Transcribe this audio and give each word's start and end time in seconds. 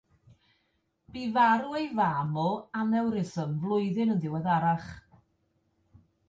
Bu 1.15 1.23
farw 1.35 1.73
ei 1.79 1.87
fam 1.99 2.31
o 2.47 2.49
anewrysm 2.79 3.53
flwyddyn 3.61 4.11
yn 4.15 4.19
ddiweddarach. 4.23 4.89